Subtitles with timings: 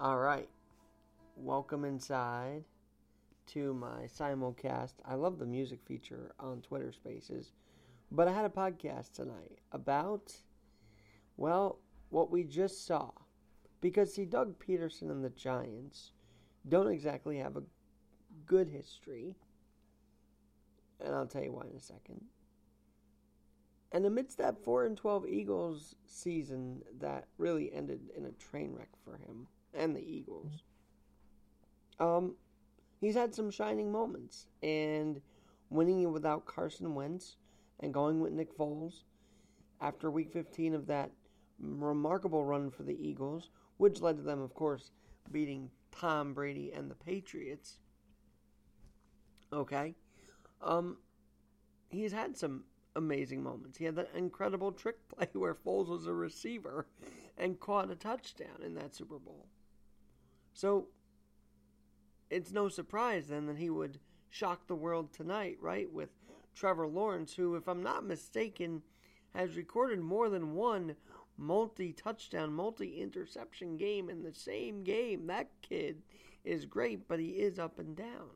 [0.00, 0.48] All right.
[1.34, 2.62] Welcome inside
[3.48, 4.92] to my simulcast.
[5.04, 7.50] I love the music feature on Twitter Spaces,
[8.12, 10.32] but I had a podcast tonight about,
[11.36, 11.80] well,
[12.10, 13.10] what we just saw.
[13.80, 16.12] Because, see, Doug Pederson and the Giants
[16.68, 17.64] don't exactly have a
[18.46, 19.34] good history.
[21.04, 22.22] And I'll tell you why in a second.
[23.90, 28.90] And amidst that 4 and 12 Eagles season that really ended in a train wreck
[29.04, 30.62] for him and the Eagles,
[32.00, 32.34] um,
[33.00, 34.46] he's had some shining moments.
[34.62, 35.20] And
[35.70, 37.36] winning it without Carson Wentz
[37.80, 39.02] and going with Nick Foles
[39.80, 41.10] after week 15 of that
[41.58, 44.90] remarkable run for the Eagles, which led to them, of course,
[45.30, 47.78] beating Tom Brady and the Patriots.
[49.52, 49.94] Okay.
[50.62, 50.98] Um,
[51.90, 52.64] he's had some
[52.96, 53.78] amazing moments.
[53.78, 56.86] He had that incredible trick play where Foles was a receiver
[57.36, 59.46] and caught a touchdown in that Super Bowl.
[60.58, 60.88] So
[62.30, 65.88] it's no surprise then that he would shock the world tonight, right?
[65.92, 66.08] With
[66.52, 68.82] Trevor Lawrence, who, if I'm not mistaken,
[69.36, 70.96] has recorded more than one
[71.36, 75.28] multi touchdown, multi interception game in the same game.
[75.28, 76.02] That kid
[76.44, 78.30] is great, but he is up and down.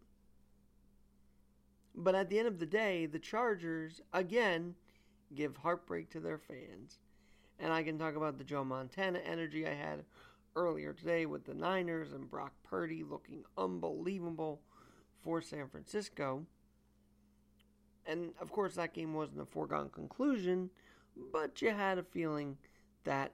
[1.93, 4.77] But at the end of the day, the Chargers, again,
[5.35, 7.01] give heartbreak to their fans.
[7.59, 10.05] And I can talk about the Joe Montana energy I had
[10.57, 14.61] earlier today with the Niners and Brock Purdy looking unbelievable
[15.23, 16.45] for San Francisco.
[18.07, 20.71] And of course, that game wasn't a foregone conclusion,
[21.33, 22.57] but you had a feeling
[23.05, 23.33] that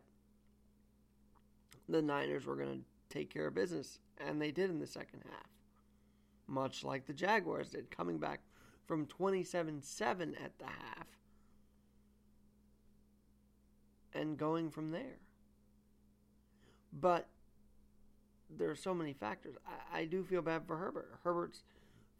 [1.88, 5.22] the Niners were going to take care of business, and they did in the second
[5.24, 5.48] half.
[6.46, 8.40] Much like the Jaguars did, coming back
[8.86, 11.06] from 27 7 at the half
[14.14, 15.18] and going from there.
[16.92, 17.28] But
[18.50, 19.56] there are so many factors.
[19.66, 21.18] I, I do feel bad for Herbert.
[21.24, 21.62] Herbert's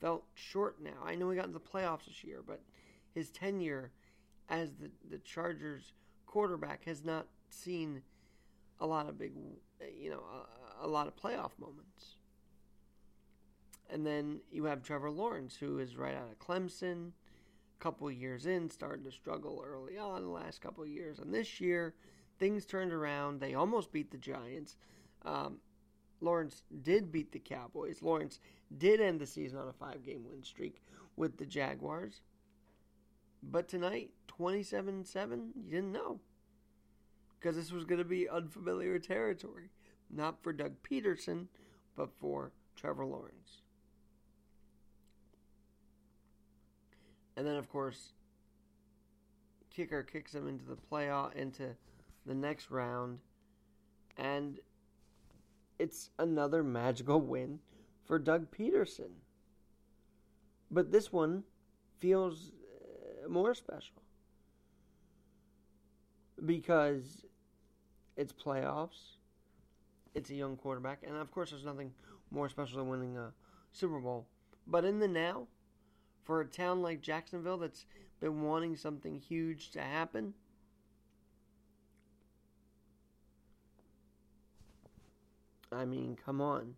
[0.00, 1.02] felt short now.
[1.04, 2.60] I know he got into the playoffs this year, but
[3.14, 3.90] his tenure
[4.48, 5.92] as the, the Chargers
[6.26, 8.02] quarterback has not seen
[8.80, 9.32] a lot of big,
[9.98, 10.22] you know,
[10.82, 12.16] a, a lot of playoff moments.
[13.90, 17.12] And then you have Trevor Lawrence, who is right out of Clemson,
[17.78, 21.18] a couple years in, started to struggle early on the last couple years.
[21.18, 21.94] And this year,
[22.38, 23.40] things turned around.
[23.40, 24.76] They almost beat the Giants.
[25.24, 25.58] Um,
[26.20, 28.02] Lawrence did beat the Cowboys.
[28.02, 28.40] Lawrence
[28.76, 30.82] did end the season on a five game win streak
[31.16, 32.20] with the Jaguars.
[33.42, 36.20] But tonight, 27 7, you didn't know.
[37.38, 39.70] Because this was going to be unfamiliar territory.
[40.10, 41.46] Not for Doug Pederson,
[41.94, 43.62] but for Trevor Lawrence.
[47.36, 48.14] And then, of course,
[49.70, 51.76] kicker kicks him into the playoff, into
[52.28, 53.18] the next round.
[54.16, 54.60] And
[55.78, 57.58] it's another magical win
[58.04, 59.10] for Doug Pederson.
[60.70, 61.44] But this one
[61.98, 62.52] feels
[63.24, 64.02] uh, more special
[66.44, 67.24] because
[68.16, 69.16] it's playoffs,
[70.14, 71.92] it's a young quarterback, and of course, there's nothing
[72.30, 73.32] more special than winning a
[73.72, 74.26] Super Bowl.
[74.66, 75.46] But in the now,
[76.24, 77.86] for a town like Jacksonville that's
[78.20, 80.34] been wanting something huge to happen,
[85.72, 86.74] I mean, come on.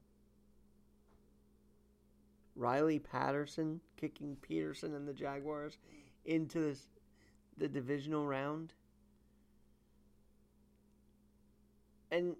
[2.57, 5.79] Riley Patterson kicking Pederson and the Jaguars
[6.25, 6.87] into this,
[7.57, 8.75] the divisional round.
[12.11, 12.35] And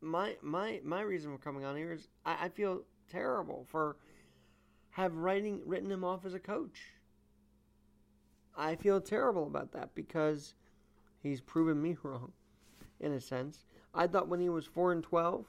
[0.00, 3.96] my my my reason for coming on here is I, I feel terrible for
[4.90, 6.92] have writing written him off as a coach.
[8.56, 10.54] I feel terrible about that because
[11.20, 12.32] he's proven me wrong,
[13.00, 13.64] in a sense.
[13.94, 15.46] I thought when he was four and twelve,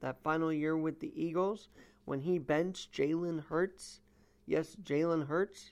[0.00, 1.68] that final year with the Eagles,
[2.04, 4.00] when he benched Jalen Hurts,
[4.46, 5.70] yes, Jalen Hurts,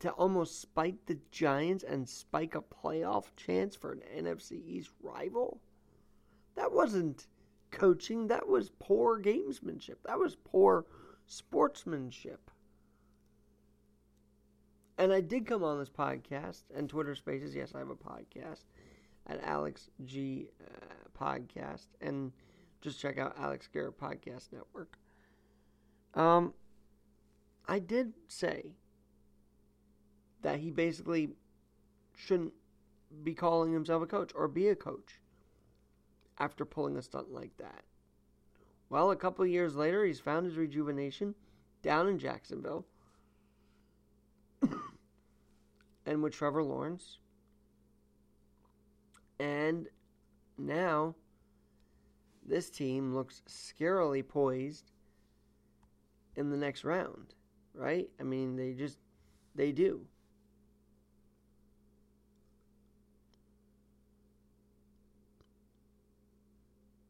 [0.00, 5.60] to almost spike the Giants and spike a playoff chance for an NFC East rival.
[6.54, 7.26] That wasn't
[7.70, 9.96] coaching, that was poor gamesmanship.
[10.04, 10.86] That was poor
[11.26, 12.50] sportsmanship.
[14.98, 17.54] And I did come on this podcast and Twitter Spaces.
[17.54, 18.64] Yes, I have a podcast
[19.26, 22.32] at Alex G uh, Podcast, and
[22.80, 24.98] just check out Alex Garrett Podcast Network.
[26.14, 26.54] Um,
[27.66, 28.76] I did say
[30.42, 31.30] that he basically
[32.14, 32.52] shouldn't
[33.22, 35.20] be calling himself a coach or be a coach
[36.38, 37.82] after pulling a stunt like that.
[38.88, 41.34] Well, a couple years later, he's found his rejuvenation
[41.82, 42.86] down in Jacksonville
[46.06, 47.18] and with Trevor Lawrence.
[49.38, 49.88] And
[50.58, 51.14] now
[52.44, 54.92] this team looks scarily poised
[56.36, 57.34] in the next round,
[57.74, 58.08] right?
[58.20, 58.98] I mean, they just
[59.54, 60.02] they do.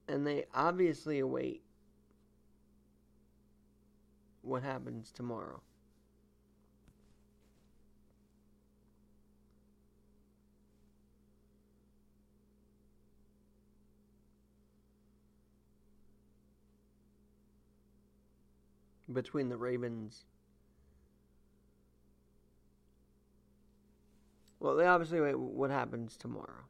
[0.09, 1.63] And they obviously await
[4.43, 5.61] what happens tomorrow.
[19.13, 20.25] Between the Ravens.
[24.59, 26.65] Well, they obviously wait what happens tomorrow.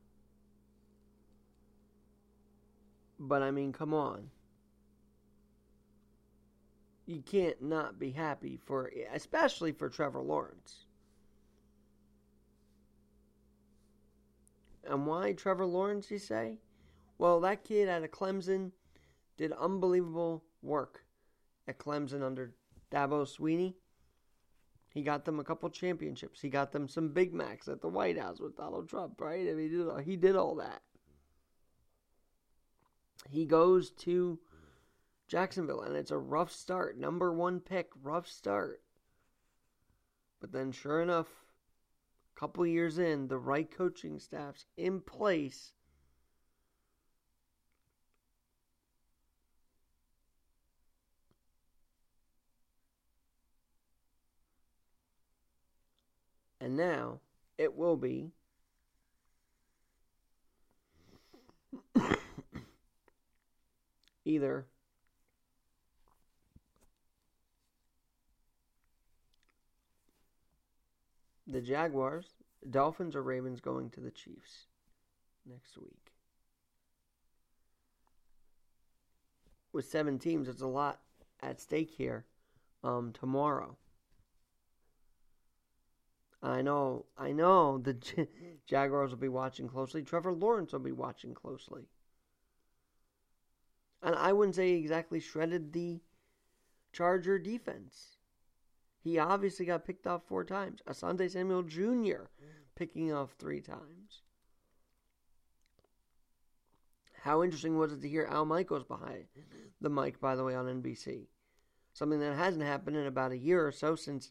[3.18, 4.30] But I mean, come on.
[7.06, 10.86] You can't not be happy for, especially for Trevor Lawrence.
[14.84, 16.58] And why Trevor Lawrence, you say?
[17.18, 18.72] Well, that kid out of Clemson
[19.36, 21.05] did unbelievable work
[21.68, 22.54] at Clemson under
[22.90, 23.74] Dabo Swinney.
[24.88, 26.40] He got them a couple championships.
[26.40, 29.48] He got them some Big Macs at the White House with Donald Trump, right?
[29.48, 30.80] I mean, he did, all, he did all that.
[33.28, 34.38] He goes to
[35.28, 36.96] Jacksonville, and it's a rough start.
[36.96, 38.80] Number one pick, rough start.
[40.40, 41.28] But then, sure enough,
[42.34, 45.72] a couple years in, the right coaching staff's in place
[56.66, 57.20] And now
[57.58, 58.32] it will be
[64.24, 64.66] either
[71.46, 72.26] the Jaguars,
[72.68, 74.66] Dolphins, or Ravens going to the Chiefs
[75.48, 76.10] next week.
[79.72, 80.98] With seven teams, it's a lot
[81.40, 82.24] at stake here
[82.82, 83.76] um, tomorrow.
[86.46, 87.94] I know, I know the
[88.66, 90.02] Jaguars will be watching closely.
[90.02, 91.88] Trevor Lawrence will be watching closely.
[94.02, 96.00] And I wouldn't say he exactly shredded the
[96.92, 98.18] Charger defense.
[99.02, 100.80] He obviously got picked off four times.
[100.86, 102.26] Asante Samuel Jr.
[102.76, 104.22] picking off three times.
[107.22, 109.24] How interesting was it to hear Al Michaels behind
[109.80, 111.26] the mic, by the way, on NBC?
[111.92, 114.30] Something that hasn't happened in about a year or so since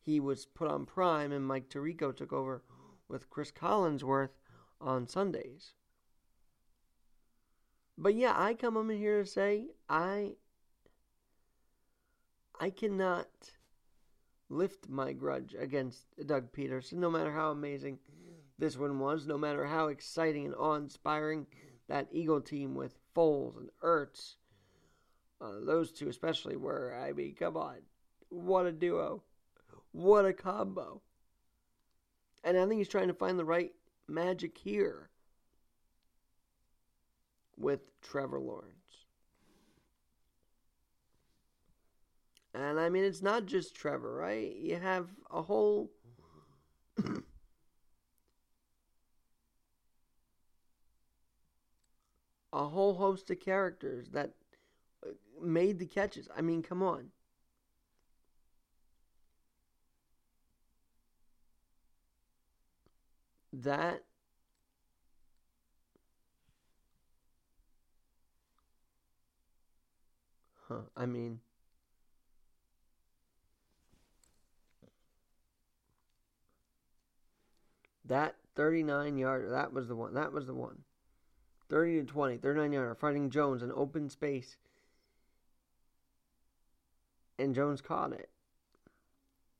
[0.00, 2.62] he was put on Prime, and Mike Tirico took over
[3.08, 4.38] with Chris Collinsworth
[4.80, 5.74] on Sundays.
[7.98, 10.36] But yeah, I come in here to say I
[12.58, 13.28] I cannot
[14.48, 17.98] lift my grudge against Doug Pederson, no matter how amazing
[18.58, 21.46] this one was, no matter how exciting and awe-inspiring
[21.88, 24.34] that Eagle team with Foles and Ertz,
[25.40, 26.94] uh, those two especially were.
[26.94, 27.78] I mean, come on,
[28.28, 29.22] what a duo!
[29.92, 31.02] What a combo.
[32.44, 33.72] And I think he's trying to find the right
[34.08, 35.10] magic here
[37.56, 38.74] with Trevor Lawrence.
[42.54, 44.54] And I mean, it's not just Trevor, right?
[44.56, 45.90] You have a whole.
[52.52, 54.32] a whole host of characters that
[55.40, 56.28] made the catches.
[56.36, 57.10] I mean, come on.
[63.52, 64.04] That
[70.68, 71.40] huh i mean
[78.10, 80.78] that 39 yard that was the one that was the one.
[81.68, 84.56] 30 to 20 39 yard fighting jones in open space.
[87.38, 88.28] And jones caught it.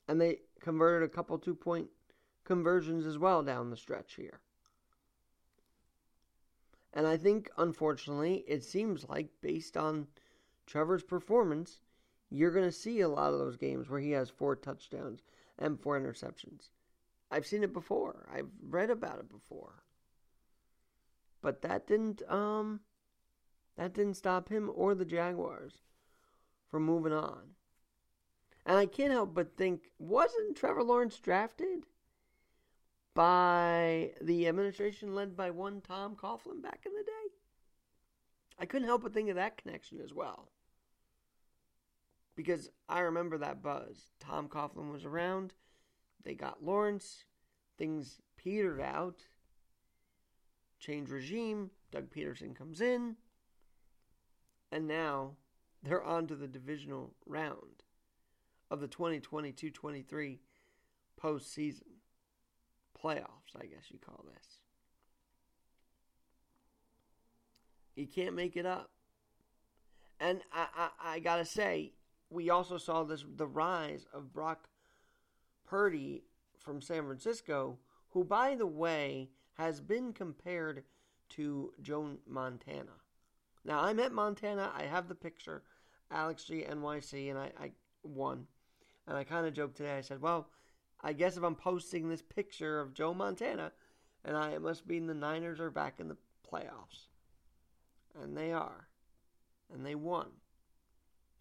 [0.07, 1.87] And they converted a couple two point
[2.43, 4.39] conversions as well down the stretch here.
[6.93, 10.07] And I think, unfortunately, it seems like based on
[10.65, 11.79] Trevor's performance,
[12.29, 15.21] you're going to see a lot of those games where he has four touchdowns
[15.57, 16.69] and four interceptions.
[17.29, 18.27] I've seen it before.
[18.33, 19.83] I've read about it before.
[21.41, 22.81] But that didn't um
[23.77, 25.81] that didn't stop him or the Jaguars
[26.69, 27.55] from moving on.
[28.65, 31.85] And I can't help but think wasn't Trevor Lawrence drafted
[33.13, 37.35] by the administration led by one Tom Coughlin back in the day.
[38.57, 40.49] I couldn't help but think of that connection as well.
[42.35, 44.07] Because I remember that buzz.
[44.19, 45.53] Tom Coughlin was around.
[46.23, 47.25] They got Lawrence.
[47.77, 49.25] Things petered out.
[50.79, 51.71] Change regime.
[51.91, 53.15] Doug Pederson comes in.
[54.71, 55.31] And now
[55.83, 57.83] they're on to the divisional round
[58.69, 60.39] of the 2022 23
[61.21, 61.90] postseason.
[63.03, 64.45] Playoffs, I guess you call this.
[67.95, 68.91] You can't make it up.
[70.19, 71.93] And I, I, I gotta say,
[72.29, 74.69] we also saw this the rise of Brock
[75.67, 76.23] Purdy
[76.59, 77.77] from San Francisco,
[78.09, 80.83] who, by the way, has been compared
[81.29, 82.91] to Joe Montana.
[83.63, 84.71] Now, I'm at Montana.
[84.75, 85.63] I have the picture,
[86.09, 87.71] Alex G NYC, and I, I
[88.03, 88.47] won.
[89.07, 89.97] And I kind of joked today.
[89.97, 90.49] I said, well,
[91.03, 93.71] I guess if I'm posting this picture of Joe Montana,
[94.23, 96.17] and I it must mean the Niners are back in the
[96.51, 97.07] playoffs.
[98.21, 98.87] And they are.
[99.73, 100.27] And they won.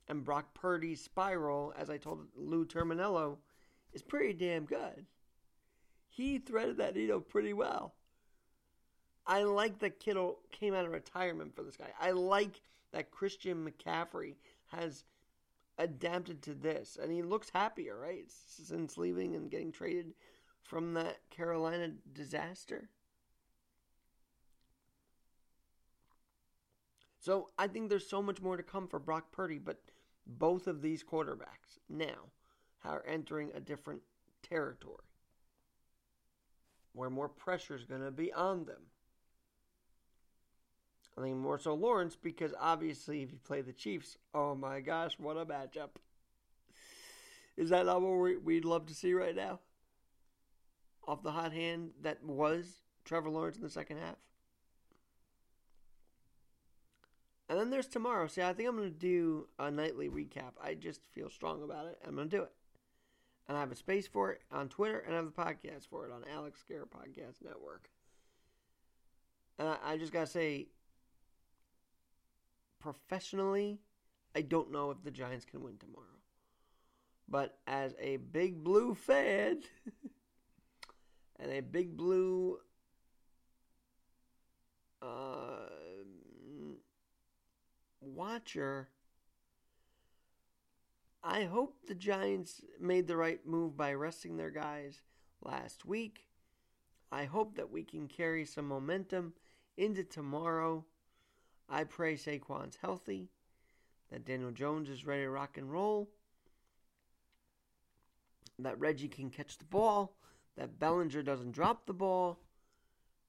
[0.09, 3.38] And Brock Purdy's spiral, as I told Lou Terminello,
[3.93, 5.07] is pretty damn good.
[6.09, 7.95] He threaded that needle pretty well.
[9.26, 11.90] I like that Kittle came out of retirement for this guy.
[12.00, 12.61] I like
[12.93, 14.35] that Christian McCaffrey
[14.69, 15.05] has
[15.80, 18.25] adapted to this, and he looks happier, right?
[18.28, 20.14] Since leaving and getting traded
[20.62, 22.90] from that Carolina disaster.
[27.18, 29.80] So I think there's so much more to come for Brock Purdy, but
[30.26, 32.30] both of these quarterbacks now
[32.84, 34.02] are entering a different
[34.42, 35.04] territory
[36.92, 38.82] where more pressure is going to be on them.
[41.19, 45.19] I think more so Lawrence because obviously if you play the Chiefs, oh my gosh,
[45.19, 45.90] what a matchup.
[47.57, 49.61] Is that not what we'd love to see right now?
[51.07, 54.17] Off the hot hand that was Trevor Lawrence in the second half.
[57.49, 58.29] And then there's tomorrow.
[58.29, 60.52] See, I think I'm going to do a nightly recap.
[60.62, 61.99] I just feel strong about it.
[62.07, 62.52] I'm going to do it.
[63.49, 66.07] And I have a space for it on Twitter and I have the podcast for
[66.07, 67.90] it on Alex Scare Podcast Network.
[69.59, 70.69] And I, I just got to say,
[72.80, 73.78] professionally,
[74.34, 76.06] I don't know if the Giants can win tomorrow.
[77.28, 79.60] But as a big blue fan
[81.38, 82.58] and a big blue
[85.00, 85.68] uh,
[88.00, 88.88] watcher,
[91.22, 95.02] I hope the Giants made the right move by resting their guys
[95.42, 96.26] last week.
[97.12, 99.34] I hope that we can carry some momentum
[99.76, 100.84] into tomorrow
[101.70, 103.30] I pray Saquon's healthy,
[104.10, 106.10] that Daniel Jones is ready to rock and roll,
[108.58, 110.16] that Reggie can catch the ball,
[110.56, 112.40] that Bellinger doesn't drop the ball,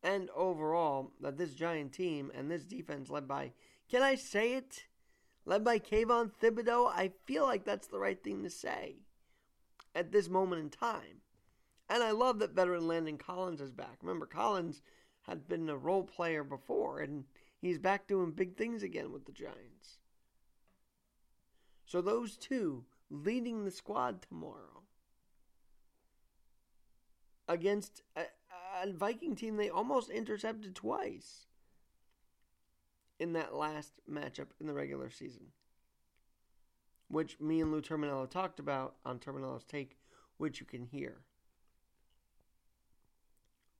[0.03, 3.51] and overall, that this Giant team and this defense led by,
[3.89, 4.85] can I say it?
[5.45, 8.95] Led by Kayvon Thibodeaux, I feel like that's the right thing to say
[9.93, 11.21] at this moment in time.
[11.89, 13.97] And I love that veteran Landon Collins is back.
[14.01, 14.81] Remember, Collins
[15.27, 17.25] had been a role player before, and
[17.61, 19.99] he's back doing big things again with the Giants.
[21.85, 24.83] So those two leading the squad tomorrow
[27.47, 28.21] against a,
[28.81, 31.47] a, Viking team they almost intercepted twice
[33.19, 35.47] in that last matchup in the regular season.
[37.09, 39.97] Which me and Lou Terminello talked about on Terminello's Take,
[40.37, 41.17] which you can hear.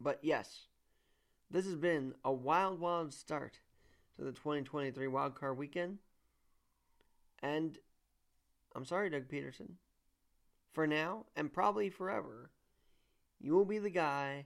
[0.01, 0.67] But yes,
[1.49, 3.59] this has been a wild, wild start
[4.21, 5.97] to the 2023 wildcard weekend.
[7.41, 7.79] And
[8.75, 9.71] I'm sorry, Doug Pederson.
[10.73, 12.51] For now, and probably forever,
[13.39, 14.45] you will be the guy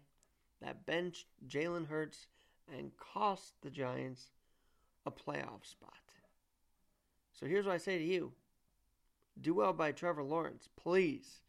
[0.62, 2.28] that benched Jalen Hurts
[2.74, 4.30] and cost the Giants
[5.06, 5.92] a playoff spot.
[7.34, 8.32] So here's what I say to you
[9.42, 11.42] do well by Trevor Lawrence, please.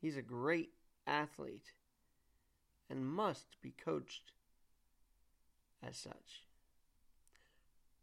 [0.00, 0.70] He's a great
[1.08, 1.72] athlete
[2.88, 4.30] and must be coached
[5.82, 6.44] as such.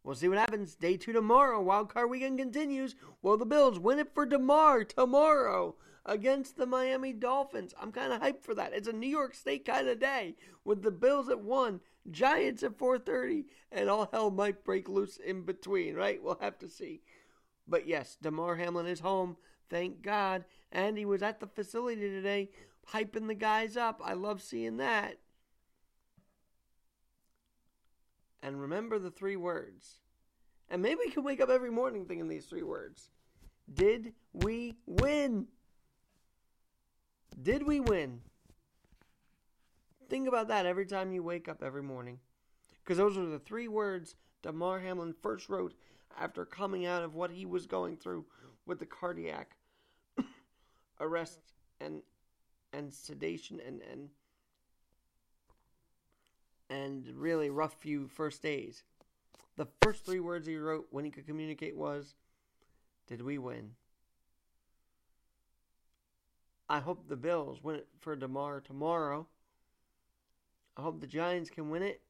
[0.08, 0.74] We'll see what happens.
[0.76, 1.62] Day two tomorrow.
[1.62, 2.96] Wild card weekend continues.
[3.22, 7.74] Will the Bills win it for Damar tomorrow against the Miami Dolphins?
[7.78, 8.72] I'm kind of hyped for that.
[8.72, 12.78] It's a New York State kind of day with the Bills at one, Giants at
[12.78, 15.96] 4:30, and all hell might break loose in between.
[15.96, 16.24] Right?
[16.24, 17.02] We'll have to see.
[17.68, 19.36] But yes, Damar Hamlin is home.
[19.70, 20.46] Thank God.
[20.72, 22.52] And he was at the facility today,
[22.94, 24.00] hyping the guys up.
[24.02, 25.18] I love seeing that.
[28.48, 30.00] And remember the three words.
[30.70, 33.10] And maybe we can wake up every morning thinking these three words.
[33.72, 35.48] Did we win?
[37.42, 38.22] Did we win?
[40.10, 42.20] Think about that every time you wake up every morning.
[42.82, 45.74] Because those are the three words Damar Hamlin first wrote
[46.18, 48.26] after coming out of what he was going through
[48.66, 49.58] with the cardiac
[51.02, 51.40] arrest
[51.82, 52.02] and
[52.72, 54.10] and sedation and, and
[56.70, 58.84] and really rough few first days
[59.56, 62.16] The first three words he wrote when he could communicate was,
[63.08, 63.72] Did we win?
[66.70, 69.28] I hope the Bills win it for Damar tomorrow.
[70.76, 72.02] I hope the Giants can win it.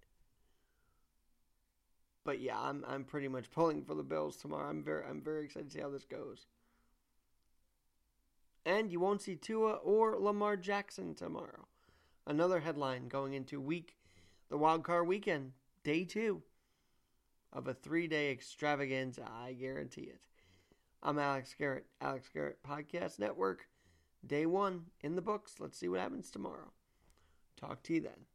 [2.23, 4.67] But yeah, I'm I'm pretty much pulling for the Bills tomorrow.
[4.69, 6.47] I'm very I'm very excited to see how this goes.
[8.65, 11.67] And you won't see Tua or Lamar Jackson tomorrow.
[12.25, 13.96] Another headline going into week
[14.49, 15.51] the wild card weekend,
[15.83, 16.41] day two
[17.51, 19.27] of a three day extravaganza.
[19.29, 20.21] I guarantee it.
[21.03, 23.67] I'm Alex Garrett, Alex Garrett Podcast Network.
[24.25, 25.55] Day one in the books.
[25.59, 26.71] Let's see what happens tomorrow.
[27.59, 28.25] Talk to you then.